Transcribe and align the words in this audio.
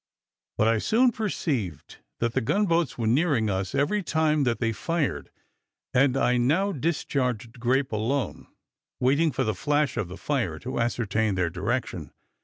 But 0.57 0.67
I 0.67 0.79
soon 0.79 1.11
perceived 1.11 1.97
that 2.17 2.33
the 2.33 2.41
gun 2.41 2.65
boats 2.65 2.97
were 2.97 3.05
nearing 3.05 3.51
us 3.51 3.75
every 3.75 4.01
time 4.01 4.45
that 4.45 4.57
they 4.57 4.71
fired, 4.71 5.29
and 5.93 6.17
I 6.17 6.37
now 6.37 6.71
discharged 6.71 7.59
grape 7.59 7.91
alone, 7.91 8.47
waiting 8.99 9.31
for 9.31 9.43
the 9.43 9.53
flash 9.53 9.97
of 9.97 10.07
the 10.07 10.17
fire 10.17 10.57
to 10.57 10.79
ascertain 10.79 11.35
their 11.35 11.51
direction. 11.51 12.13